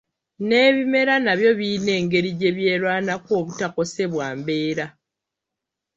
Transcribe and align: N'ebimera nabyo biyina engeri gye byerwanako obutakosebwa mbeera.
N'ebimera 0.47 1.13
nabyo 1.25 1.51
biyina 1.59 1.91
engeri 1.99 2.29
gye 2.39 2.51
byerwanako 2.57 3.31
obutakosebwa 3.41 4.25
mbeera. 4.39 4.85